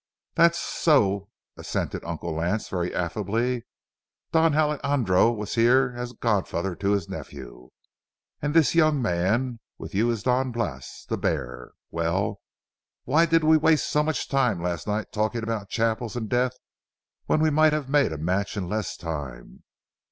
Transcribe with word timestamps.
"That's 0.33 0.57
so," 0.57 1.29
assented 1.57 2.03
Uncle 2.03 2.33
Lance, 2.33 2.69
very 2.69 2.91
affably, 2.91 3.65
"Don 4.31 4.55
Alejandro 4.55 5.31
was 5.31 5.53
here 5.53 5.93
as 5.95 6.11
godfather 6.13 6.73
to 6.77 6.93
his 6.93 7.07
nephew. 7.07 7.69
And 8.41 8.55
this 8.55 8.73
young 8.73 8.99
man 8.99 9.59
with 9.77 9.93
you 9.93 10.09
is 10.09 10.23
Don 10.23 10.51
Blas, 10.51 11.05
the 11.07 11.19
bear? 11.19 11.73
Well, 11.91 12.41
why 13.03 13.27
did 13.27 13.43
we 13.43 13.57
waste 13.57 13.91
so 13.91 14.01
much 14.01 14.27
time 14.27 14.59
last 14.63 14.87
night 14.87 15.11
talking 15.11 15.43
about 15.43 15.69
chapels 15.69 16.15
and 16.15 16.27
death 16.27 16.53
when 17.27 17.39
we 17.39 17.51
might 17.51 17.71
have 17.73 17.87
made 17.87 18.11
a 18.11 18.17
match 18.17 18.57
in 18.57 18.67
less 18.67 18.97
time? 18.97 19.61